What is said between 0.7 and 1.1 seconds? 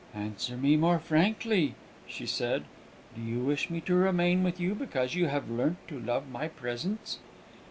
more